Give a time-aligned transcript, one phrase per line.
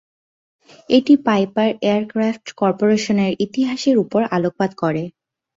[0.89, 5.03] এটি Piper Aircraft কর্পোরেশনের ইতিহাসের উপর আলোকপাত করে।